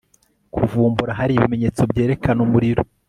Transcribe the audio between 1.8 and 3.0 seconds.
byerekana umuriro